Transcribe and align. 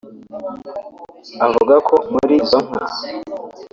Avuga 1.45 1.75
ko 1.87 1.95
muri 2.11 2.33
izo 2.41 2.59
nka 2.67 2.83